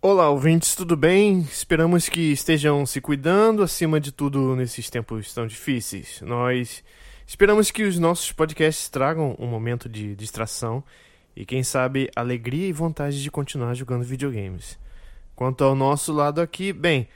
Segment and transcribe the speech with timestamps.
[0.00, 1.40] Olá, ouvintes, tudo bem?
[1.40, 6.20] Esperamos que estejam se cuidando, acima de tudo, nesses tempos tão difíceis.
[6.22, 6.84] Nós
[7.26, 10.84] esperamos que os nossos podcasts tragam um momento de distração
[11.34, 14.78] e, quem sabe, alegria e vontade de continuar jogando videogames.
[15.34, 17.08] Quanto ao nosso lado aqui, bem,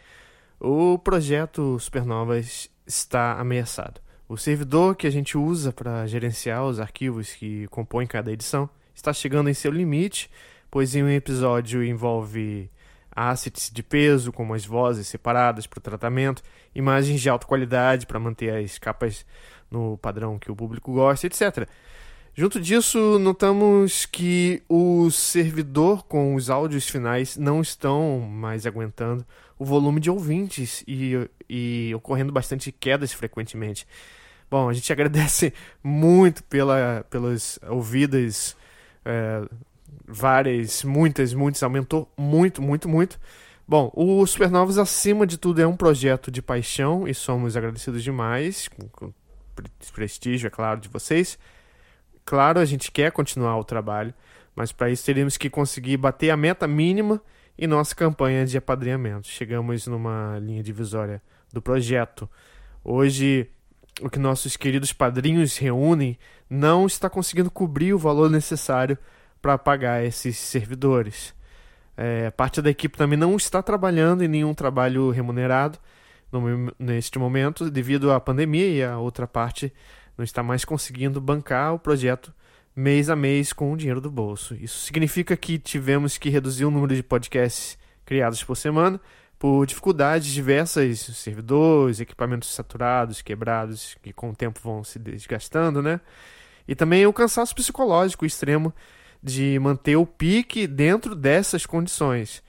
[0.59, 4.01] o projeto Supernovas está ameaçado.
[4.29, 9.13] O servidor que a gente usa para gerenciar os arquivos que compõem cada edição está
[9.13, 10.29] chegando em seu limite
[10.73, 12.71] pois em um episódio envolve
[13.15, 16.43] assets de peso, como as vozes separadas para o tratamento,
[16.75, 19.27] imagens de alta qualidade para manter as capas
[19.71, 21.69] no padrão que o público gosta, etc.
[22.35, 29.27] Junto disso, notamos que o servidor com os áudios finais não estão mais aguentando
[29.59, 33.87] o volume de ouvintes e, e ocorrendo bastante quedas frequentemente.
[34.51, 35.53] Bom, a gente agradece
[35.85, 38.57] muito pela, pelas ouvidas
[39.05, 39.47] é,
[40.07, 43.19] várias, muitas, muitas, aumentou muito, muito, muito.
[43.67, 48.69] Bom, o Supernovas, acima de tudo, é um projeto de paixão e somos agradecidos demais,
[48.69, 49.13] com, com
[49.93, 51.39] prestígio, é claro, de vocês.
[52.25, 54.13] Claro, a gente quer continuar o trabalho,
[54.55, 57.21] mas para isso teríamos que conseguir bater a meta mínima
[57.59, 59.29] em nossa campanha de apadrinhamento.
[59.29, 61.23] Chegamos numa linha divisória
[61.53, 62.29] do projeto.
[62.85, 63.49] Hoje,
[64.01, 68.99] o que nossos queridos padrinhos reúnem não está conseguindo cobrir o valor necessário
[69.43, 71.35] para pagar esses servidores.
[71.97, 75.79] É, parte da equipe também não está trabalhando em nenhum trabalho remunerado
[76.31, 79.71] no, neste momento, devido à pandemia, e a outra parte
[80.17, 82.33] não está mais conseguindo bancar o projeto
[82.75, 84.55] mês a mês com o dinheiro do bolso.
[84.55, 87.77] Isso significa que tivemos que reduzir o número de podcasts
[88.07, 88.99] criados por semana
[89.43, 96.01] por dificuldades diversas, servidores, equipamentos saturados, quebrados, que com o tempo vão se desgastando, né?
[96.69, 98.73] E também o cansaço psicológico extremo
[99.23, 102.43] de manter o pique dentro dessas condições.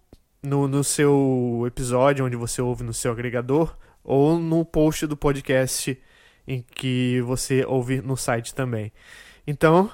[0.43, 3.75] no, no seu episódio, onde você ouve no seu agregador,
[4.05, 5.99] ou no post do podcast
[6.47, 8.93] em que você ouve no site também.
[9.47, 9.91] Então,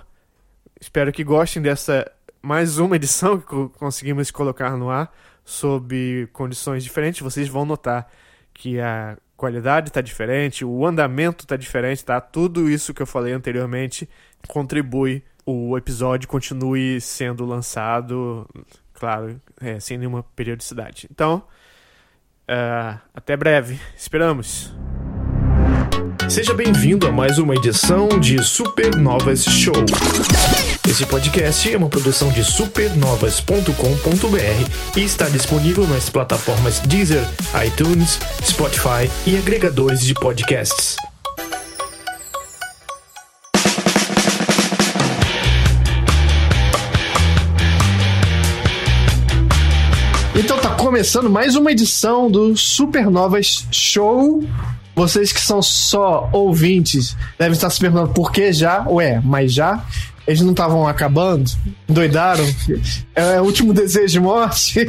[0.81, 2.11] espero que gostem dessa
[2.41, 5.13] mais uma edição que conseguimos colocar no ar
[5.45, 7.21] sob condições diferentes.
[7.21, 8.11] Vocês vão notar
[8.53, 12.21] que a qualidade está diferente, o andamento está diferente, tá?
[12.21, 14.09] Tudo isso que eu falei anteriormente
[14.47, 18.47] contribui o episódio continue sendo lançado,
[18.93, 21.09] claro, é, sem nenhuma periodicidade.
[21.11, 21.43] Então,
[22.43, 23.81] uh, até breve.
[23.97, 24.77] Esperamos.
[26.29, 29.73] Seja bem-vindo a mais uma edição de Supernovas Show.
[30.87, 33.73] Esse podcast é uma produção de supernovas.com.br
[34.95, 37.27] e está disponível nas plataformas Deezer,
[37.67, 40.99] iTunes, Spotify e agregadores de podcasts.
[50.37, 54.43] Então tá começando mais uma edição do Supernovas Show
[54.99, 58.85] vocês que são só ouvintes devem estar se perguntando por que já?
[58.89, 59.85] Ué, mas já?
[60.27, 61.49] Eles não estavam acabando?
[61.89, 62.45] Doidaram?
[63.15, 64.85] É, o último desejo de morte?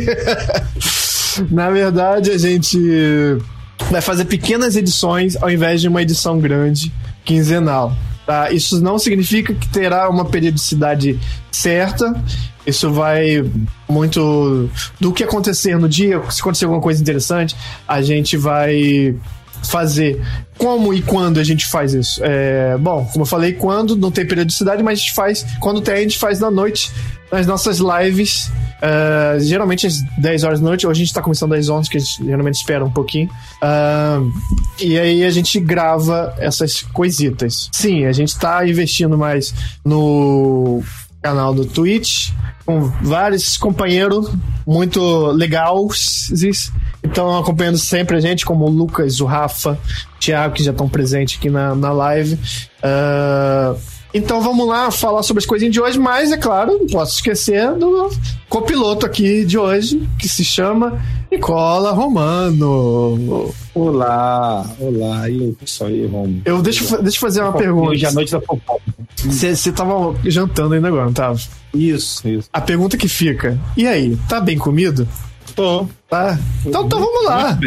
[1.51, 2.79] Na verdade, a gente
[3.91, 6.91] vai fazer pequenas edições ao invés de uma edição grande,
[7.23, 7.95] quinzenal.
[8.25, 8.51] Tá?
[8.51, 11.19] Isso não significa que terá uma periodicidade
[11.51, 12.19] certa.
[12.65, 13.45] Isso vai
[13.87, 14.69] muito
[14.99, 16.19] do que acontecer no dia.
[16.31, 17.55] Se acontecer alguma coisa interessante,
[17.87, 19.15] a gente vai
[19.63, 20.21] fazer.
[20.57, 22.21] Como e quando a gente faz isso?
[22.23, 25.45] É, bom, como eu falei, quando não tem periodicidade, mas a gente faz.
[25.59, 26.91] Quando tem, a gente faz na noite,
[27.31, 28.51] nas nossas lives.
[28.79, 31.97] Uh, geralmente às 10 horas da noite, ou a gente tá começando às 11, que
[31.97, 33.29] a gente geralmente espera um pouquinho.
[33.61, 34.31] Uh,
[34.79, 37.69] e aí a gente grava essas coisitas.
[37.73, 39.53] Sim, a gente tá investindo mais
[39.83, 40.81] no
[41.21, 42.31] canal do Twitch,
[42.65, 44.31] com vários companheiros
[44.65, 46.31] muito legais.
[47.03, 49.79] Estão acompanhando sempre a gente, como o Lucas, o Rafa,
[50.15, 52.35] o Thiago, que já estão presentes aqui na, na live.
[52.83, 57.15] Uh, então vamos lá falar sobre as coisinhas de hoje, mas é claro, não posso
[57.15, 58.09] esquecer do
[58.47, 60.99] copiloto aqui de hoje, que se chama
[61.31, 63.53] Nicola Romano.
[63.75, 66.41] Olá, olá, e isso aí, Romulo.
[66.43, 67.91] Eu deixa, deixa eu fazer uma pergunta.
[67.91, 68.81] Hoje à noite da fofoca.
[69.15, 71.39] Você tava jantando ainda agora, não tava?
[71.73, 72.49] Isso, isso.
[72.51, 75.07] A pergunta que fica: e aí, tá bem comido?
[75.59, 75.85] Tô.
[76.09, 76.39] Tá.
[76.65, 77.59] Então, então vamos lá.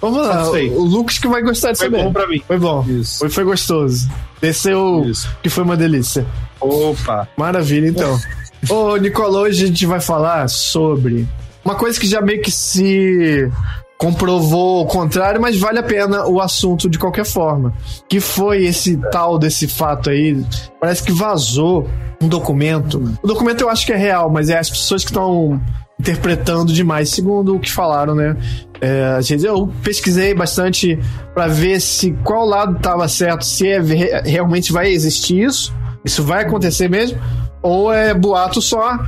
[0.00, 0.48] Vamos lá.
[0.52, 2.04] O Lucas que vai gostar de Foi saber.
[2.04, 2.40] bom pra mim.
[2.46, 2.84] Foi bom.
[2.88, 3.18] Isso.
[3.18, 4.08] Foi, foi gostoso.
[4.40, 5.28] Desceu Isso.
[5.42, 6.24] que foi uma delícia.
[6.60, 7.26] Opa.
[7.36, 8.16] Maravilha, então.
[8.70, 11.26] Ô, Nicolau, hoje a gente vai falar sobre
[11.64, 13.50] uma coisa que já meio que se
[13.98, 17.74] comprovou o contrário, mas vale a pena o assunto de qualquer forma.
[18.08, 20.40] Que foi esse tal desse fato aí.
[20.80, 21.90] Parece que vazou
[22.22, 23.12] um documento.
[23.20, 25.60] O documento eu acho que é real, mas é as pessoas que estão
[26.00, 28.36] interpretando demais, segundo o que falaram, né?
[28.80, 30.98] É, eu pesquisei bastante
[31.34, 36.24] para ver se qual lado estava certo, se é, re- realmente vai existir isso, isso
[36.24, 37.20] vai acontecer mesmo,
[37.62, 38.98] ou é boato só.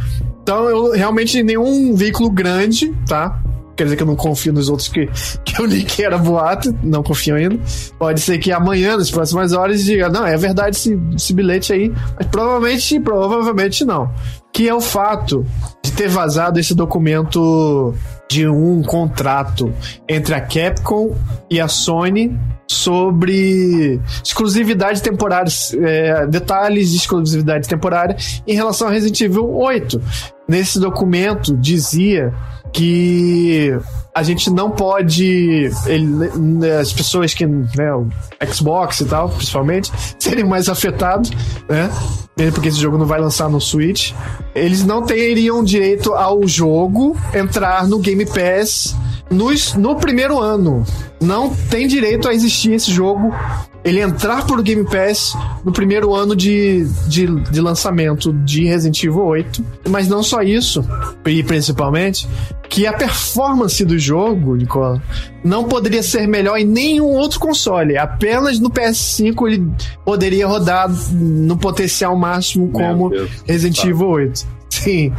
[0.42, 3.40] Então, eu realmente nenhum veículo grande, tá?
[3.74, 5.08] Quer dizer que eu não confio nos outros que,
[5.44, 7.58] que eu li que era boato, não confio ainda.
[7.98, 11.90] Pode ser que amanhã, nas próximas horas, diga, não, é verdade esse, esse bilhete aí,
[12.18, 14.10] mas provavelmente, provavelmente não.
[14.52, 15.46] Que é o fato
[15.92, 17.94] de ter vazado esse documento
[18.28, 19.72] de um contrato
[20.08, 21.14] entre a Capcom
[21.50, 22.36] e a Sony
[22.66, 25.52] sobre exclusividade temporária,
[25.82, 28.16] é, detalhes de exclusividade temporária
[28.46, 30.00] em relação a Resident Evil 8.
[30.48, 32.32] Nesse documento dizia
[32.72, 33.78] que
[34.14, 38.06] a gente não pode ele- as pessoas que né, o
[38.52, 41.30] Xbox e tal principalmente serem mais afetados
[41.68, 41.90] né
[42.36, 44.12] mesmo porque esse jogo não vai lançar no Switch
[44.54, 48.94] eles não teriam direito ao jogo entrar no Game Pass
[49.30, 50.84] nos- no primeiro ano.
[51.18, 53.34] Não tem direito a existir esse jogo
[53.84, 59.24] ele entrar por Game Pass no primeiro ano de, de, de lançamento de Resident Evil
[59.24, 59.64] 8.
[59.88, 60.84] Mas não só isso,
[61.26, 62.28] e principalmente,
[62.68, 65.02] que a performance do jogo, Nicola,
[65.44, 67.98] não poderia ser melhor em nenhum outro console.
[67.98, 69.70] Apenas no PS5 ele
[70.04, 73.10] poderia rodar no potencial máximo como.
[73.46, 73.88] Resident Tá.
[73.88, 74.61] Evil 8.
[74.82, 75.12] Sim.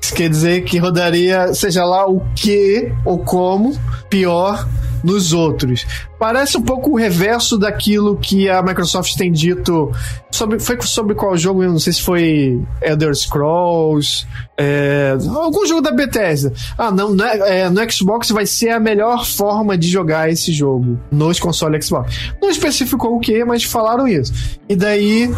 [0.00, 3.78] Isso quer dizer que rodaria, seja lá o que ou como,
[4.08, 4.66] pior
[5.04, 5.86] nos outros.
[6.18, 9.92] Parece um pouco o reverso daquilo que a Microsoft tem dito
[10.30, 10.58] sobre.
[10.58, 11.62] Foi sobre qual jogo?
[11.62, 14.26] Eu não sei se foi Elder Scrolls.
[14.56, 16.52] é, algum jogo da Bethesda.
[16.76, 20.98] Ah, não, no, é, no Xbox vai ser a melhor forma de jogar esse jogo.
[21.10, 22.32] Nos consoles Xbox.
[22.40, 24.32] Não especificou o que, mas falaram isso.
[24.68, 25.30] E daí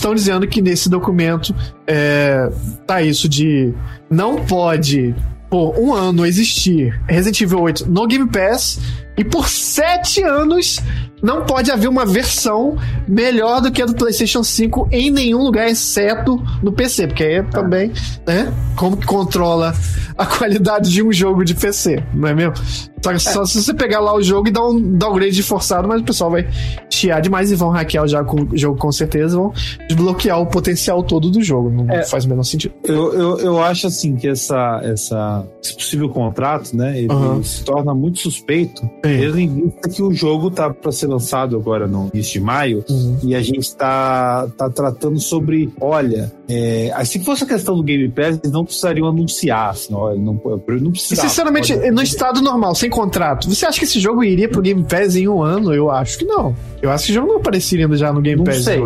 [0.00, 1.54] estão dizendo que nesse documento
[1.86, 2.50] é,
[2.86, 3.72] tá isso de
[4.10, 5.14] não pode
[5.50, 8.80] por um ano existir Resident Evil 8 no Game Pass
[9.20, 10.80] e por sete anos
[11.22, 15.68] não pode haver uma versão melhor do que a do PlayStation 5 em nenhum lugar,
[15.68, 17.92] exceto no PC, porque aí também,
[18.26, 18.50] né?
[18.74, 19.74] Como que controla
[20.16, 22.54] a qualidade de um jogo de PC, não é mesmo?
[23.02, 26.04] Só, só se você pegar lá o jogo e dar um downgrade forçado, mas o
[26.04, 26.46] pessoal vai
[26.90, 29.52] chiar demais e vão hackear o jogo, o jogo com certeza, vão
[29.88, 31.70] desbloquear o potencial todo do jogo.
[31.70, 32.02] Não É.
[32.04, 32.74] faz o menor sentido.
[32.84, 37.42] Eu, eu, eu acho assim que essa, essa, esse possível contrato, né, ele Aham.
[37.42, 38.82] se torna muito suspeito,
[39.18, 42.84] tendo em vista que o jogo tá para ser lançado agora no início de maio
[42.88, 43.18] Uhum.
[43.22, 48.08] e a gente tá, tá tratando sobre, olha, é, se fosse a questão do Game
[48.08, 51.28] Pass, eles não precisariam anunciar, assim, olha, não, não precisava.
[51.28, 55.16] Sinceramente, no estado normal, sem contrato, você acha que esse jogo iria pro Game Pass
[55.16, 55.72] em um ano?
[55.74, 56.54] Eu acho que não.
[56.82, 58.64] Eu acho que o jogo não apareceria já no Game não Pass.
[58.64, 58.80] sei.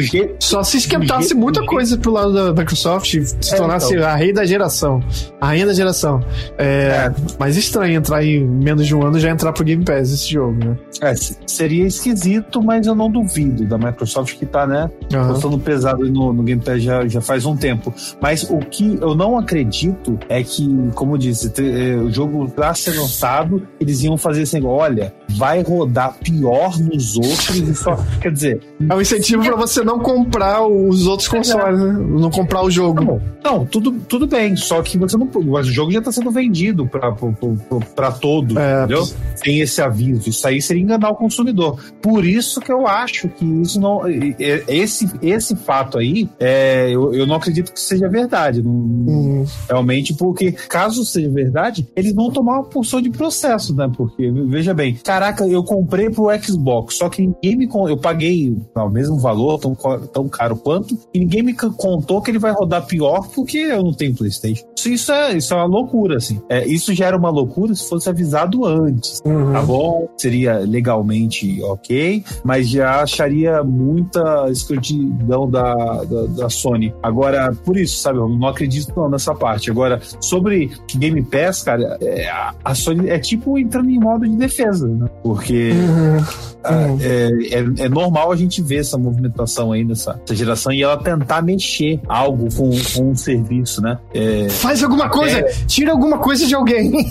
[0.00, 3.94] Jeito, Só se esquentasse jeito- muita coisa pro lado da Microsoft e se É, tornasse
[3.94, 4.06] então.
[4.08, 5.02] a rei da geração.
[5.40, 6.20] A rainha da geração.
[6.58, 10.10] É, Mas estranho entrar em menos de um ano e já entrar pro Game Pass
[10.12, 10.76] esse jogo, né?
[11.00, 11.14] é,
[11.46, 14.90] seria esquisito, mas eu não duvido da Microsoft que tá, né,
[15.28, 17.92] postando pesado no, no Game Pass já, já faz um tempo.
[18.20, 22.74] Mas o que eu não acredito é que, como eu disse, eh, o jogo pra
[22.74, 27.96] ser lançado, eles iam fazer assim, olha, vai rodar pior nos outros e só.
[28.20, 31.92] Quer dizer, É um incentivo pra você não comprar os outros consoles, né?
[31.92, 33.20] Não comprar o jogo.
[33.42, 35.28] Não, tudo, tudo bem, só que você não.
[35.46, 39.06] Mas o jogo já está sendo vendido para todos, é, entendeu?
[39.36, 40.28] Sem esse aviso.
[40.28, 41.78] Isso aí seria enganar o consumidor.
[42.00, 44.02] Por isso que eu acho que isso não.
[44.38, 48.62] Esse, esse fato aí, é, eu, eu não acredito que seja verdade.
[48.62, 49.44] Não, hum.
[49.68, 53.90] Realmente, porque caso seja verdade, eles vão tomar uma porção de processo, né?
[53.94, 57.68] Porque, veja bem, caraca, eu comprei pro Xbox, só que ninguém me.
[57.74, 62.38] Eu paguei o mesmo valor, tão, tão caro quanto, e ninguém me contou que ele
[62.38, 64.64] vai rodar pior porque eu não tenho PlayStation.
[64.76, 66.40] Isso, isso, é, isso é uma loucura, assim.
[66.48, 69.20] É, isso já era uma loucura se fosse avisado antes.
[69.24, 69.52] Uhum.
[69.52, 70.08] Tá bom?
[70.16, 76.94] Seria legalmente ok, mas já acharia muita escrotidão da, da, da, Sony.
[77.02, 79.70] Agora, por isso, sabe, eu não acredito não, nessa parte.
[79.70, 82.28] Agora, sobre Game Pass, cara, é,
[82.64, 85.08] a Sony é tipo entrando em modo de defesa, né?
[85.22, 85.70] Porque.
[85.72, 90.96] Uhum é, é, é, normal a gente ver essa movimentação aí nessa geração e ela
[90.96, 93.98] tentar mexer algo com, com um serviço, né?
[94.12, 95.52] É, Faz alguma coisa, é.
[95.66, 96.92] tira alguma coisa de alguém.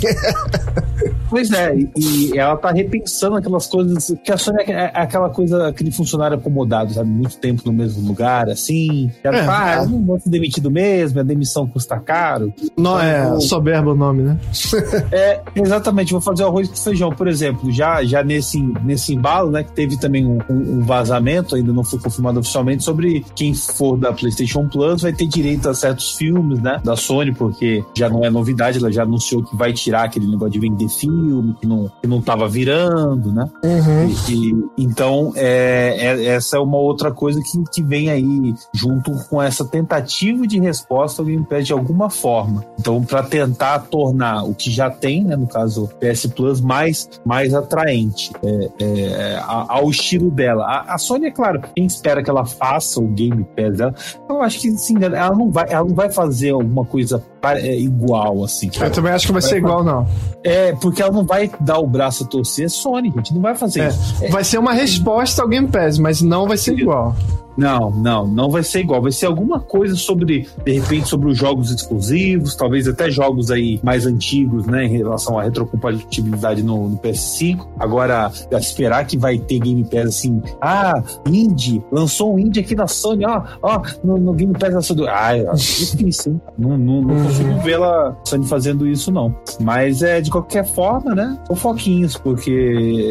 [1.34, 5.68] pois é, e, ela tá repensando aquelas coisas que a Sony é, é aquela coisa,
[5.68, 7.10] aquele funcionário acomodado, sabe?
[7.10, 9.12] Muito tempo no mesmo lugar, assim.
[9.24, 12.54] Ela é, fala, ah, não vou ser demitido mesmo, a demissão custa caro.
[12.78, 13.42] Não, é vou...
[13.42, 14.40] soberbo o nome, né?
[15.12, 19.50] é, exatamente, vou fazer o arroz com feijão, por exemplo, já, já nesse, nesse embalo
[19.50, 23.98] né, que teve também um, um, vazamento, ainda não foi confirmado oficialmente, sobre quem for
[23.98, 28.24] da PlayStation Plus vai ter direito a certos filmes, né, da Sony, porque já não
[28.24, 31.23] é novidade, ela já anunciou que vai tirar aquele negócio de vender filme,
[31.60, 33.50] que não, que não tava virando, né?
[33.64, 34.10] Uhum.
[34.30, 39.12] E, e, então, é, é, essa é uma outra coisa que, que vem aí junto
[39.30, 42.66] com essa tentativa de resposta ao Game Pass de alguma forma.
[42.80, 47.54] Então, para tentar tornar o que já tem, né, no caso PS Plus, mais, mais
[47.54, 48.32] atraente.
[48.44, 50.66] É, é, ao estilo dela.
[50.66, 53.96] A, a, Sony, é claro, quem espera que ela faça o Game Pass dela,
[54.30, 58.44] eu acho que sim, ela não vai, ela não vai fazer alguma coisa é, igual,
[58.44, 58.70] assim.
[58.80, 60.08] Eu também acho que vai, vai ser igual, não.
[60.44, 63.56] É, porque ela não vai dar o braço a torcer, é Sony, gente, não vai
[63.56, 64.16] fazer é, isso.
[64.30, 67.16] Vai ser uma resposta ao Game Pass, mas não vai ser igual.
[67.58, 69.02] Não, não, não vai ser igual.
[69.02, 73.80] Vai ser alguma coisa sobre, de repente, sobre os jogos exclusivos, talvez até jogos aí
[73.84, 77.68] mais antigos, né, em relação à retrocompatibilidade no, no PS5.
[77.80, 82.88] Agora, esperar que vai ter Game Pass assim, ah, indie, lançou um indie aqui na
[82.88, 85.08] Sony, ó, ó, no, no Game Pass da Sony.
[85.08, 87.24] Ah, é difícil, não, não, não uhum.
[87.24, 89.36] consigo ver a Sony fazendo isso, não.
[89.60, 92.52] Mas é, de qualquer forma, né, fofoquinhos, porque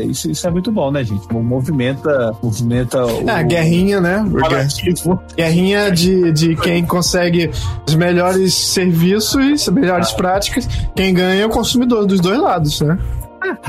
[0.08, 1.32] isso, isso é muito bom, né, gente?
[1.32, 3.28] Movimenta, movimenta o...
[3.28, 4.24] É, a guerrinha, né?
[5.36, 7.50] Guerrinha de, de quem consegue
[7.86, 10.68] os melhores serviços, melhores práticas.
[10.94, 12.98] Quem ganha é o consumidor dos dois lados, né?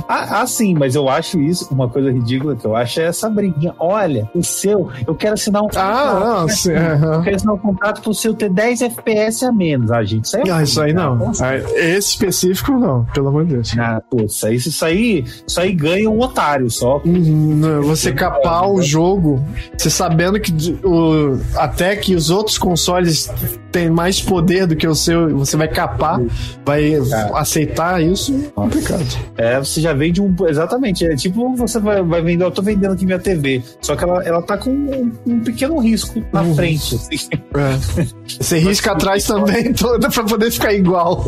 [0.08, 3.30] Ah, ah, sim, mas eu acho isso uma coisa ridícula que eu acho é essa
[3.30, 3.74] briguinha.
[3.80, 5.98] Olha, o seu, eu quero assinar um contrato.
[5.98, 6.72] Ah, não, sim.
[6.72, 9.92] Eu quero assinar um contrato pro seu ter 10 FPS a menos.
[9.92, 11.32] Ah, gente, isso aí, não, isso aí não.
[11.42, 13.76] Ah, esse específico não, pelo amor de Deus.
[13.78, 17.02] Ah, pô, isso aí, isso aí, isso aí ganha um otário só.
[17.04, 19.44] Uhum, você capar o jogo,
[19.78, 20.54] você sabendo que
[20.86, 23.32] o, até que os outros consoles
[23.72, 26.22] têm mais poder do que o seu, você vai capar,
[26.64, 26.94] vai
[27.34, 29.06] aceitar isso, é complicado.
[29.36, 30.34] É, você já vende um.
[30.48, 31.06] Exatamente.
[31.06, 32.44] É tipo você vai, vai vender.
[32.44, 33.62] Eu tô vendendo aqui minha TV.
[33.82, 36.56] Só que ela, ela tá com um, um pequeno risco na uhum.
[36.56, 36.96] frente.
[36.96, 37.18] Assim.
[37.34, 38.08] É.
[38.28, 41.26] Você risca atrás também toda pra poder ficar igual.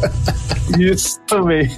[0.79, 1.69] Isso também.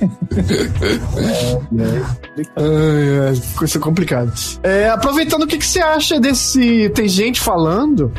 [1.78, 4.34] é, é, é, coisa complicada.
[4.64, 6.90] É, aproveitando, o que, que você acha desse.
[6.90, 8.12] Tem gente falando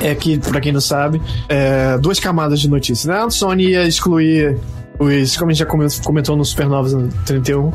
[0.00, 3.22] é que, pra quem não sabe, é, duas camadas de notícias, né?
[3.22, 4.58] A Sony ia excluir
[5.04, 6.94] os, como a gente já comentou no Supernovas
[7.24, 7.72] 31,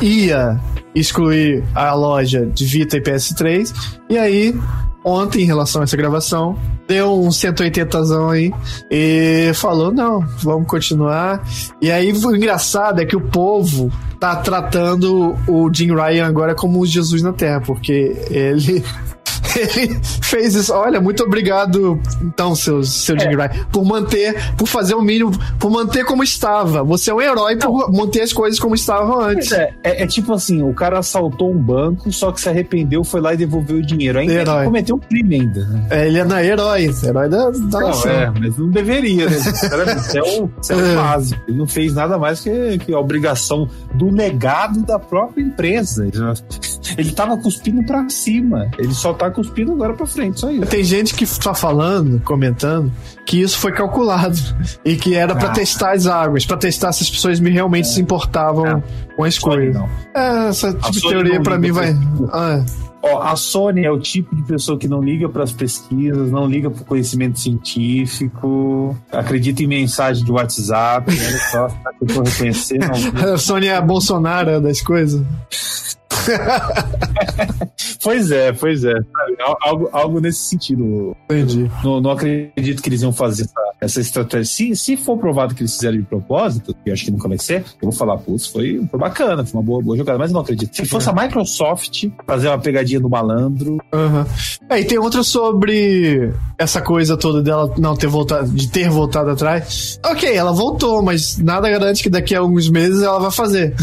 [0.00, 0.60] ia
[0.94, 3.72] excluir a loja de Vita e PS3,
[4.08, 4.54] e aí
[5.06, 8.52] ontem, em relação a essa gravação, deu um 180zão aí
[8.90, 11.42] e falou: não, vamos continuar.
[11.80, 16.80] E aí o engraçado é que o povo tá tratando o Jim Ryan agora como
[16.80, 18.84] o Jesus na Terra, porque ele
[19.76, 20.72] ele fez isso.
[20.72, 23.48] Olha, muito obrigado, então, seu, seu Jim é.
[23.72, 26.82] por manter, por fazer o mínimo, por manter como estava.
[26.84, 29.52] Você é um herói por manter as coisas como estavam antes.
[29.52, 33.20] É, é, é, tipo assim, o cara assaltou um banco, só que se arrependeu, foi
[33.20, 34.18] lá e devolveu o dinheiro.
[34.18, 34.56] Ainda herói.
[34.56, 35.64] ele cometeu um crime ainda.
[35.66, 35.86] Né?
[35.90, 38.10] É, ele é na herói, herói da, da não, nação.
[38.10, 39.36] É, mas não deveria, né?
[39.96, 40.94] Isso é o, isso é o é.
[40.94, 41.40] básico.
[41.48, 46.06] Ele não fez nada mais que, que a obrigação do legado da própria empresa.
[46.96, 48.70] Ele tava cuspindo pra cima.
[48.78, 50.66] Ele só tá cuspindo agora pra frente, só isso.
[50.66, 52.92] Tem gente que tá falando, comentando,
[53.24, 54.36] que isso foi calculado
[54.84, 55.36] e que era ah.
[55.36, 57.88] para testar as águas, para testar se as pessoas realmente é.
[57.88, 58.82] se importavam é.
[59.14, 59.82] com as coisas.
[60.14, 61.96] É, essa tipo de teoria para mim vai.
[62.32, 62.64] Ah.
[63.02, 66.46] Ó, a Sony é o tipo de pessoa que não liga para as pesquisas, não
[66.46, 72.22] liga para o conhecimento científico, acredita em mensagem de WhatsApp, olha só, que eu tô
[72.22, 72.90] reconhecendo.
[73.32, 75.22] A Sony é a Bolsonaro das coisas.
[78.06, 78.94] Pois é, pois é.
[79.60, 81.16] Algo, algo nesse sentido.
[81.24, 81.70] Entendi.
[81.82, 84.44] Não, não acredito que eles iam fazer essa, essa estratégia.
[84.44, 87.38] Se, se for provado que eles fizeram de propósito, que eu acho que nunca vai
[87.38, 90.40] ser, eu vou falar, putz, foi, foi bacana, foi uma boa, boa jogada, mas não
[90.40, 90.74] acredito.
[90.74, 93.78] Se fosse a Microsoft fazer uma pegadinha do malandro.
[93.92, 94.24] Uhum.
[94.70, 99.30] É, e tem outra sobre essa coisa toda dela não ter voltado, de ter voltado
[99.30, 100.00] atrás.
[100.04, 103.74] Ok, ela voltou, mas nada garante que daqui a alguns meses ela vai fazer.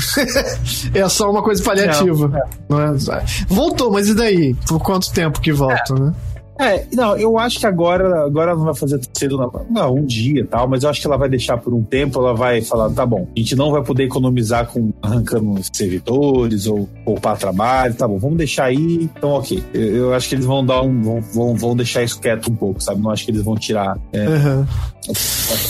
[0.94, 2.28] é só uma coisa paliativa.
[2.68, 2.92] Não, é.
[2.92, 3.26] Não é?
[3.48, 4.56] Voltou, mas e daí?
[4.68, 6.00] Por quanto tempo que volta, é.
[6.00, 6.14] né?
[6.64, 10.06] É, não, eu acho que agora, agora ela não vai fazer cedo, não, não, um
[10.06, 12.62] dia e tal, mas eu acho que ela vai deixar por um tempo, ela vai
[12.62, 17.94] falar, tá bom, a gente não vai poder economizar com arrancando servidores ou poupar trabalho,
[17.94, 19.64] tá bom, vamos deixar aí, então ok.
[19.74, 22.56] Eu, eu acho que eles vão dar um, vão, vão, vão, deixar isso quieto um
[22.56, 23.02] pouco, sabe?
[23.02, 24.66] Não acho que eles vão tirar é, uhum.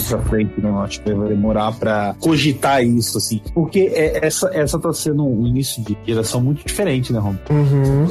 [0.10, 4.80] pra frente, não, acho que vai demorar pra cogitar isso, assim, porque é, essa, essa
[4.80, 7.36] tá sendo um início de geração muito diferente, né, Rom?
[7.50, 8.08] Uhum.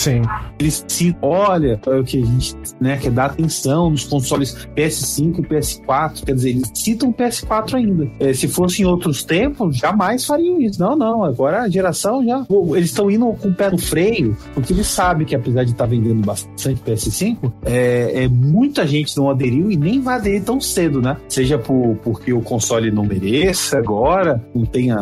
[0.00, 0.22] Sim.
[0.58, 5.42] Eles se, olha, o que a gente né, quer dar atenção nos consoles PS5 e
[5.42, 6.24] PS4.
[6.24, 8.10] Quer dizer, eles citam o PS4 ainda.
[8.18, 10.80] É, se fosse em outros tempos, jamais fariam isso.
[10.80, 11.22] Não, não.
[11.22, 12.46] Agora a geração já.
[12.74, 15.84] Eles estão indo com o pé no freio, porque eles sabem que apesar de estar
[15.84, 20.58] tá vendendo bastante PS5, é, é, muita gente não aderiu e nem vai aderir tão
[20.58, 21.18] cedo, né?
[21.28, 24.96] Seja por, porque o console não mereça agora, não tenha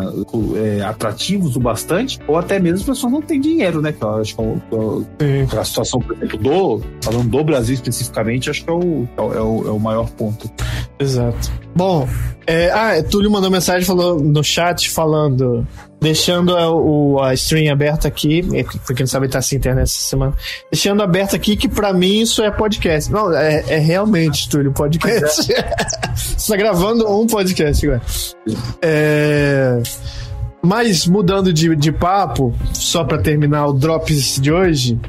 [0.56, 3.92] é, atrativos o bastante, ou até mesmo as pessoas não têm dinheiro, né?
[3.92, 4.40] Que eu acho que
[5.56, 9.22] a, a situação, por exemplo, do falando do Brasil especificamente, acho que é o, é
[9.40, 10.50] o, é o maior ponto.
[10.98, 11.50] Exato.
[11.74, 12.08] Bom,
[12.46, 15.66] é, ah, Túlio mandou mensagem falou, no chat falando,
[16.00, 20.00] deixando a, o, a stream aberta aqui, é, porque não sabe tá sem internet essa
[20.00, 20.34] semana,
[20.70, 23.12] deixando aberta aqui que para mim isso é podcast.
[23.12, 25.52] Não, é, é realmente, Túlio, podcast.
[25.52, 25.76] É.
[26.16, 28.02] Você tá gravando um podcast agora.
[28.82, 29.82] É.
[30.62, 35.00] Mas mudando de, de papo, só para terminar o Drops de hoje,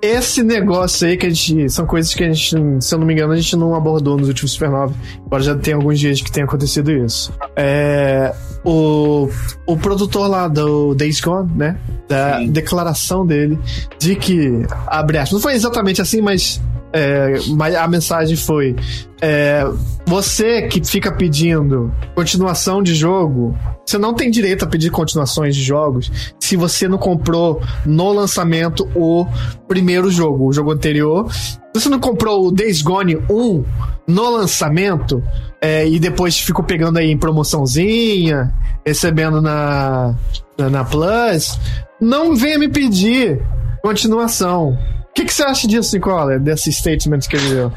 [0.00, 1.68] esse negócio aí que a gente.
[1.70, 4.28] São coisas que a gente, se eu não me engano, a gente não abordou nos
[4.28, 4.94] últimos Supernova.
[5.24, 7.32] Embora já tenha alguns dias que tenha acontecido isso.
[7.56, 8.32] É,
[8.64, 9.28] o,
[9.66, 11.76] o produtor lá do Days Gone, né?
[12.08, 12.50] Da Sim.
[12.50, 13.58] declaração dele
[13.98, 16.60] de que, abre aspas, não foi exatamente assim, mas
[16.96, 18.74] é, mas a mensagem foi:
[19.20, 19.62] é,
[20.06, 23.54] você que fica pedindo continuação de jogo,
[23.84, 28.88] você não tem direito a pedir continuações de jogos se você não comprou no lançamento
[28.94, 29.26] o
[29.68, 31.30] primeiro jogo, o jogo anterior.
[31.30, 33.64] Se você não comprou o Days Gone 1
[34.06, 35.22] no lançamento
[35.60, 38.54] é, e depois ficou pegando aí em promoçãozinha,
[38.86, 40.14] recebendo na,
[40.56, 41.60] na, na Plus,
[42.00, 43.42] não venha me pedir
[43.82, 44.78] continuação
[45.16, 46.38] que, que você acha disso, Nicola?
[46.38, 47.72] Desse statement que ele deu?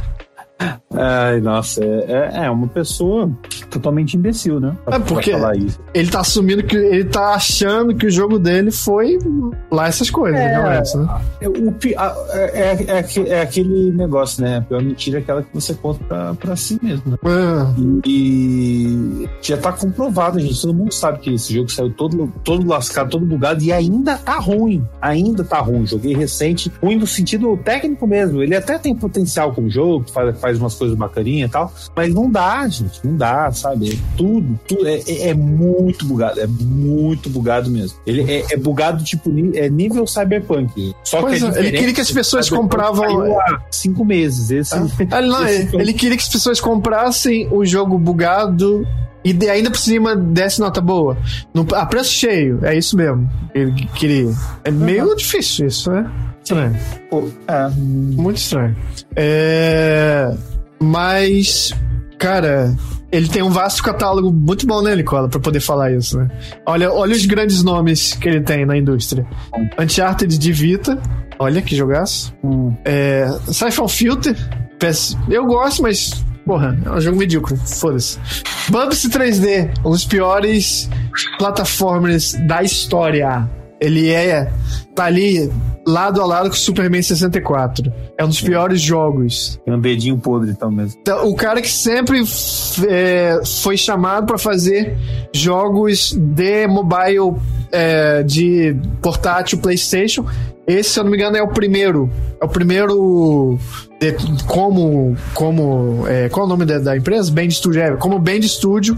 [0.91, 3.31] Ai, nossa, é, é, é uma pessoa
[3.69, 4.75] totalmente imbecil, né?
[4.83, 5.31] Pra, é porque
[5.93, 9.17] ele tá assumindo que ele tá achando que o jogo dele foi
[9.71, 11.21] lá essas coisas, é, não é essa, né?
[11.39, 11.75] É, o,
[12.33, 14.57] é, é, é, é, aquele negócio, né?
[14.57, 17.17] A pior mentira é aquela que você conta pra, pra si mesmo, né?
[17.23, 17.79] É.
[17.79, 20.59] E, e, já tá comprovado, gente.
[20.59, 24.37] Todo mundo sabe que esse jogo saiu todo, todo lascado, todo bugado e ainda tá
[24.39, 24.83] ruim.
[25.01, 25.85] Ainda tá ruim.
[25.85, 28.41] Joguei recente, ruim no sentido técnico mesmo.
[28.41, 32.29] Ele até tem potencial como jogo, faz, faz umas coisas bacaninhas e tal, mas não
[32.29, 33.93] dá, gente, não dá, sabe?
[33.93, 37.97] É tudo, tudo é, é, é, muito bugado, é muito bugado mesmo.
[38.05, 40.93] Ele é, é bugado tipo é nível cyberpunk.
[41.03, 43.37] Só pois que é, ele queria que as pessoas compravam
[43.71, 44.49] cinco meses.
[44.49, 45.17] Esse, ah.
[45.17, 48.85] ele, não, esse ele queria que as pessoas comprassem o jogo bugado
[49.23, 51.17] e ainda por cima desse nota boa.
[51.53, 53.29] No, a preço cheio, é isso mesmo.
[53.53, 54.33] Ele queria.
[54.63, 55.15] É meio uhum.
[55.15, 56.09] difícil isso, né?
[56.49, 56.75] Estranho.
[57.11, 57.69] Pô, é.
[57.69, 58.75] Muito estranho.
[59.15, 60.35] É.
[60.81, 61.71] Mas,
[62.17, 62.75] cara,
[63.11, 66.27] ele tem um vasto catálogo muito bom, né, Nicola, pra poder falar isso, né?
[66.65, 69.27] Olha, olha os grandes nomes que ele tem na indústria:
[69.77, 70.99] Uncharted de Vita,
[71.37, 72.33] olha que jogaço.
[72.43, 72.75] Hum.
[72.83, 74.35] É, Siphon Filter,
[75.29, 77.55] eu gosto, mas Porra, é um jogo medíocre.
[77.57, 78.17] Foda-se.
[78.69, 80.89] Bubsy 3D, um dos piores
[81.37, 83.47] plataformas da história.
[83.79, 84.51] Ele é.
[84.95, 85.51] Tá ali
[85.89, 87.91] lado a lado com Superman 64.
[88.17, 89.59] É um dos piores jogos.
[89.65, 90.99] Tem um dedinho podre então mesmo.
[91.01, 92.21] Então, o cara que sempre
[92.87, 94.97] é, foi chamado para fazer
[95.33, 97.35] jogos de mobile,
[97.71, 100.25] é, de portátil PlayStation.
[100.67, 102.09] Esse, se eu não me engano, é o primeiro.
[102.39, 103.57] É o primeiro.
[103.99, 104.13] De,
[104.45, 105.17] como.
[105.33, 107.31] como é, qual é o nome da, da empresa?
[107.31, 107.81] Band Studio.
[107.81, 108.95] É, como Band Studio.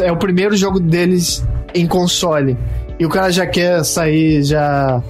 [0.00, 0.06] É.
[0.06, 2.56] é o primeiro jogo deles em console.
[2.98, 5.02] E o cara já quer sair já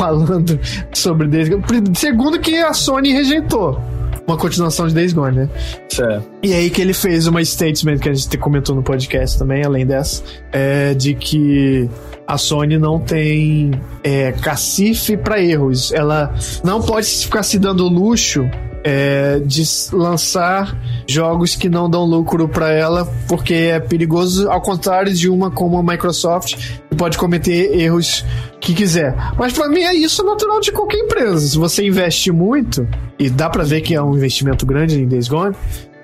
[0.00, 0.58] falando
[0.94, 1.62] sobre Days Gone.
[1.94, 3.78] Segundo que a Sony rejeitou
[4.26, 5.48] uma continuação de Days Gone, né?
[5.90, 6.26] Certo.
[6.42, 9.84] E aí que ele fez uma statement que a gente comentou no podcast também, além
[9.84, 11.90] dessa, é, de que
[12.26, 15.92] a Sony não tem é, cacife para erros.
[15.92, 16.34] Ela
[16.64, 18.48] não pode ficar se dando luxo
[18.84, 19.62] é, de
[19.92, 25.50] lançar jogos que não dão lucro para ela, porque é perigoso, ao contrário de uma
[25.50, 26.56] como a Microsoft,
[26.88, 28.24] que pode cometer erros
[28.60, 29.14] que quiser.
[29.38, 31.40] Mas para mim é isso natural de qualquer empresa.
[31.40, 32.86] Se você investe muito,
[33.18, 35.54] e dá para ver que é um investimento grande em Days Gone,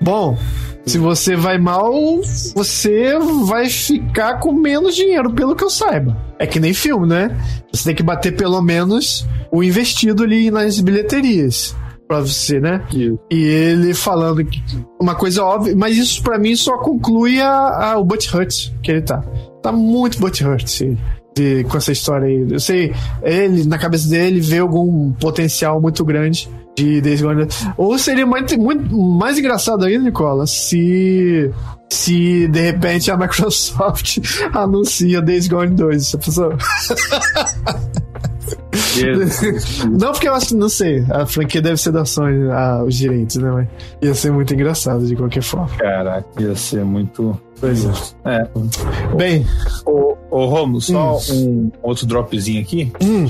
[0.00, 0.38] bom,
[0.84, 1.92] se você vai mal,
[2.54, 6.16] você vai ficar com menos dinheiro, pelo que eu saiba.
[6.38, 7.36] É que nem filme, né?
[7.72, 11.74] Você tem que bater pelo menos o investido ali nas bilheterias
[12.06, 12.84] pra você, né?
[12.92, 13.18] Isso.
[13.30, 14.62] E ele falando que
[15.00, 18.90] uma coisa óbvia, mas isso pra mim só conclui a, a, o Butt Hurt que
[18.90, 19.22] ele tá.
[19.62, 20.96] Tá muito Butt Hurt sim,
[21.36, 22.46] de, com essa história aí.
[22.50, 27.46] Eu sei, ele, na cabeça dele, vê algum potencial muito grande de Days Gone.
[27.76, 31.50] Ou seria muito, muito mais engraçado ainda, Nicola, se
[31.90, 34.18] se de repente a Microsoft
[34.52, 35.96] anuncia Days Gone 2.
[35.96, 36.56] Essa pessoa...
[39.98, 42.94] não, porque eu acho que, não sei, a franquia deve ser da Sony, a, os
[42.94, 43.50] direitos, né?
[43.50, 43.68] Mas
[44.02, 45.68] ia ser muito engraçado de qualquer forma.
[45.76, 47.38] Caraca, ia ser muito.
[47.58, 47.90] Pois é.
[48.26, 48.48] É.
[49.16, 49.46] Bem,
[49.86, 52.92] Ô, ô Romulo, só um outro dropzinho aqui.
[53.02, 53.26] hum,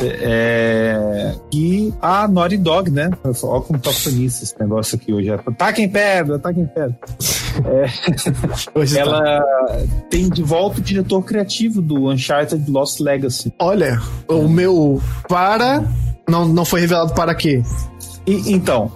[0.00, 1.34] É.
[1.52, 3.10] E a Naughty Dog, né?
[3.24, 5.28] Olha como tá bonito esse negócio aqui hoje.
[5.58, 6.96] Taquem pedra, taquem pedra.
[8.74, 9.42] hoje tá- Ela
[10.10, 13.52] tem de volta o diretor criativo do Uncharted Lost Legacy.
[13.58, 15.84] Olha, o meu para.
[16.28, 17.62] Não, não foi revelado para quê?
[18.26, 18.90] E, então,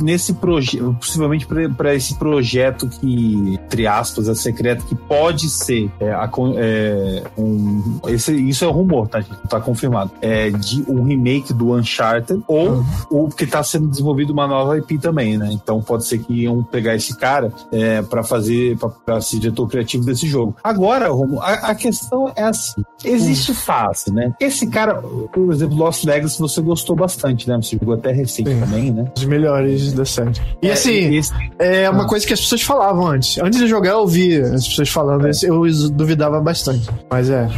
[0.00, 6.14] nesse projeto, possivelmente para esse projeto que, entre aspas, é secreto, que pode ser é,
[6.56, 8.00] é, um.
[8.06, 9.36] Esse, isso é um rumor, tá, gente?
[9.48, 10.12] Tá confirmado.
[10.20, 14.98] É de um remake do Uncharted, ou o que tá sendo desenvolvido uma nova IP
[14.98, 15.50] também, né?
[15.52, 20.04] Então pode ser que iam pegar esse cara é, para fazer, para ser diretor criativo
[20.04, 20.56] desse jogo.
[20.62, 24.32] Agora, Romulo, a, a questão é assim: existe fase, né?
[24.40, 27.56] Esse cara, por exemplo, Lost Legacy, você gostou bastante, né?
[27.56, 28.61] Você jogou até recente Sim.
[28.64, 29.04] Também, né?
[29.16, 30.32] Os melhores da série.
[30.62, 32.06] E É, assim, esse- é uma Ah.
[32.08, 33.38] coisa que as pessoas falavam antes.
[33.38, 35.28] Antes de jogar, eu ouvia as pessoas falando.
[35.28, 36.88] isso, Eu duvidava bastante.
[37.10, 37.48] Mas é.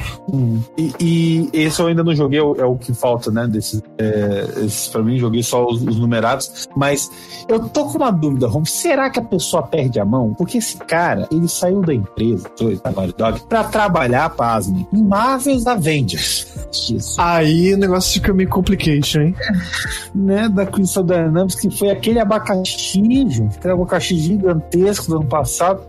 [0.78, 3.46] E, e esse eu ainda não joguei, é o- é o que falta, né?
[3.46, 6.68] Desses, é, esses pra mim, joguei só os, os numerados.
[6.76, 7.10] Mas
[7.48, 8.64] eu tô com uma dúvida, Rom.
[8.64, 10.34] Será que a pessoa perde a mão?
[10.34, 12.48] Porque esse cara, ele saiu da empresa,
[12.82, 16.46] da Naughty Dog, pra trabalhar, pasme, em Marvel's Avengers.
[16.74, 17.20] Isso.
[17.20, 19.34] Aí o negócio fica meio complication, hein?
[20.14, 25.80] Né, da Crystal Dynamics, que foi aquele abacaxi, gente, aquele abacaxi gigantesco do ano passado.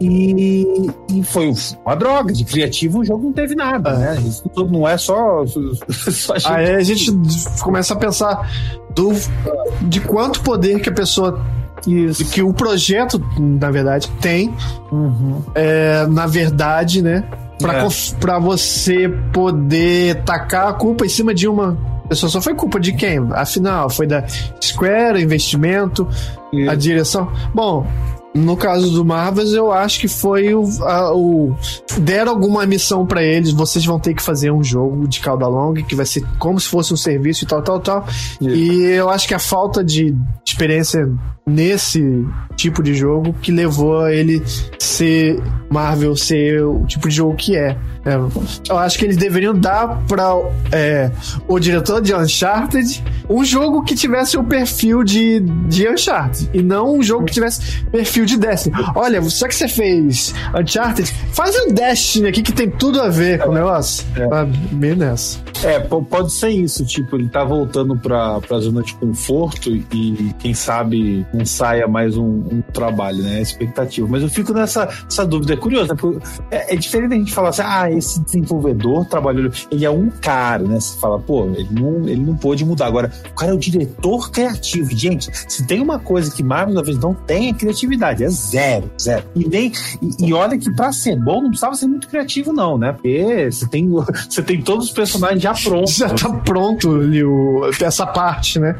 [0.00, 1.52] E, e foi
[1.84, 4.18] uma droga de criativo, o jogo não teve nada, né?
[4.26, 5.44] Isso tudo não é só.
[5.46, 7.12] só gente- Aí a gente
[7.62, 8.50] começa a pensar
[8.96, 9.12] do,
[9.82, 11.40] de quanto poder que a pessoa.
[11.86, 12.24] Isso.
[12.26, 14.52] Que o projeto, na verdade, tem,
[14.90, 15.40] Uhum.
[15.54, 17.22] é, na verdade, né?
[17.58, 18.40] Pra, É.
[18.40, 21.76] você poder tacar a culpa em cima de uma
[22.08, 22.30] pessoa.
[22.30, 23.18] Só foi culpa de quem?
[23.32, 24.24] Afinal, foi da
[24.62, 26.06] Square, o investimento,
[26.68, 27.30] a direção.
[27.54, 27.86] Bom,
[28.34, 30.62] no caso do Marvels, eu acho que foi o.
[30.84, 31.56] a- o
[32.00, 33.50] deram alguma missão pra eles.
[33.52, 36.68] Vocês vão ter que fazer um jogo de cauda longa que vai ser como se
[36.68, 38.06] fosse um serviço e tal, tal, tal.
[38.40, 40.14] E eu acho que a falta de
[40.46, 41.10] experiência
[41.48, 44.42] nesse tipo de jogo que levou a ele
[44.78, 47.76] ser Marvel ser o tipo de jogo que é.
[48.04, 48.14] É,
[48.70, 50.34] eu acho que eles deveriam dar para
[51.46, 56.96] o diretor de Uncharted um jogo que tivesse o perfil de, de Uncharted e não
[56.96, 58.74] um jogo que tivesse perfil de Destiny.
[58.94, 63.40] Olha, só que você fez Uncharted, faz o Destiny aqui que tem tudo a ver
[63.40, 64.04] com o negócio.
[64.30, 65.38] Tá Bem nessa.
[65.62, 70.34] É, po- pode ser isso, tipo, ele tá voltando pra, pra zona de conforto e
[70.38, 73.38] quem sabe não saia mais um, um trabalho, né?
[73.38, 74.06] A expectativa.
[74.08, 75.94] Mas eu fico nessa essa dúvida, é curioso, né?
[75.98, 76.18] Porque
[76.50, 80.64] é, é diferente a gente falar assim, ah, esse desenvolvedor trabalhou, ele é um cara,
[80.64, 80.80] né?
[80.80, 82.86] Você fala, pô, ele não, ele não pôde mudar.
[82.86, 84.90] Agora, o cara é o diretor criativo.
[84.90, 89.24] Gente, se tem uma coisa que Marvel talvez não tem, é criatividade, é zero, zero.
[89.34, 89.72] E nem,
[90.02, 92.92] e, e olha que pra ser bom não precisava ser muito criativo, não, né?
[92.92, 93.88] Porque você tem,
[94.28, 95.96] você tem todos os personagens já prontos.
[95.96, 98.76] Já tá pronto ali o, essa parte, né?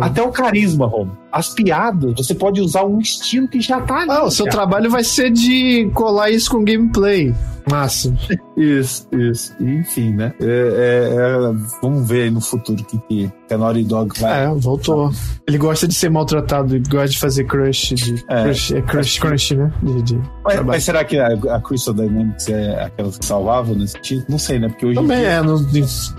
[0.00, 1.16] Até o carisma, Romo.
[1.30, 4.10] As piadas, você pode usar um estilo que já tá ali.
[4.10, 4.56] Ah, o seu cara.
[4.56, 7.34] trabalho vai ser de colar isso com gameplay.
[7.70, 8.18] Máximo.
[8.56, 9.54] Isso, isso.
[9.60, 10.32] Enfim, né?
[10.40, 14.44] É, é, é, vamos ver aí no futuro o que, que a Naughty Dog vai.
[14.44, 15.10] É, voltou.
[15.46, 17.94] Ele gosta de ser maltratado, ele gosta de fazer crush.
[17.94, 19.72] De, é, crush, é crush, crush, né?
[19.82, 23.94] De, de mas, mas, será que a, a, Crystal Dynamics é aquela que salvava nesse
[23.94, 24.24] sentido?
[24.28, 24.68] Não sei, né?
[24.68, 24.94] Porque hoje.
[24.96, 25.58] Também dia, é, não,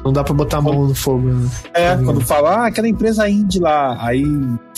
[0.03, 1.27] não dá pra botar a mão no fogo.
[1.27, 1.49] Né?
[1.73, 4.23] É, quando fala, ah, aquela empresa indie lá, aí.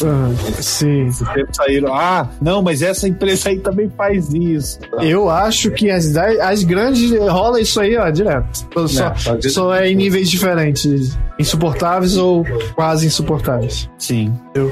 [0.03, 1.09] Ah, sim.
[1.51, 4.79] Saíram, ah, não, mas essa empresa aí também faz isso.
[5.01, 8.67] Eu acho que as, as grandes rola isso aí, ó, direto.
[8.87, 11.17] Só, é, só é em níveis diferentes.
[11.39, 12.40] Insuportáveis ou
[12.75, 13.89] quase insuportáveis.
[13.97, 14.33] Sim.
[14.53, 14.71] Eu,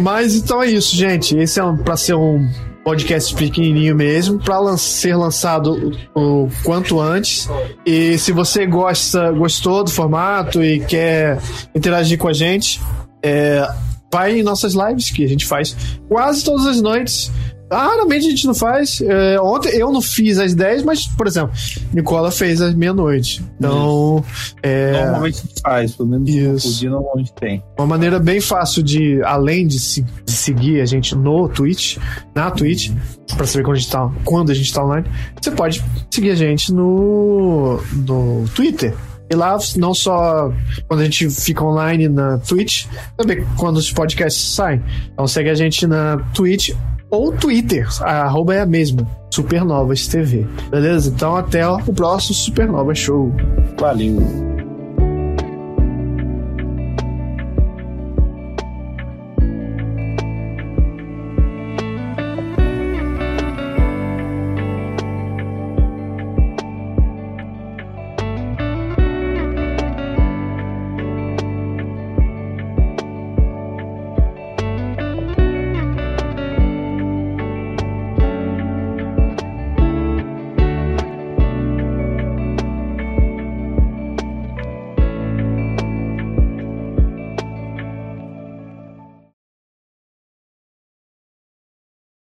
[0.00, 1.36] mas então é isso, gente.
[1.36, 2.48] Esse é um, pra ser um
[2.84, 7.48] podcast pequenininho mesmo, para ser lançado o, o, quanto antes.
[7.84, 11.38] E se você gosta, gostou do formato e quer
[11.74, 12.80] interagir com a gente,
[13.22, 13.66] é,
[14.12, 15.76] vai em nossas lives que a gente faz
[16.08, 17.30] quase todas as noites.
[17.70, 19.00] Raramente a gente não faz.
[19.00, 21.52] É, ontem eu não fiz às 10, mas, por exemplo,
[21.92, 23.42] Nicola fez às meia-noite.
[23.56, 24.24] Então.
[24.62, 25.02] É...
[25.02, 26.68] Normalmente faz, pelo menos Isso.
[26.68, 27.62] por dia normalmente tem.
[27.78, 31.98] Uma maneira bem fácil de, além de, se, de seguir a gente no Twitch,
[32.34, 32.90] na Twitch,
[33.36, 35.06] para saber quando a, gente tá, quando a gente tá online,
[35.40, 38.94] você pode seguir a gente no, no Twitter.
[39.30, 40.52] E lá, não só
[40.88, 44.82] quando a gente fica online na Twitch, também quando os podcasts saem.
[45.12, 46.74] Então segue a gente na Twitch
[47.10, 47.86] ou Twitter.
[48.02, 49.06] A arroba é a mesma.
[49.30, 50.46] Supernovas TV.
[50.70, 51.10] Beleza?
[51.10, 53.32] Então até o próximo Supernova Show.
[53.78, 54.49] Valeu.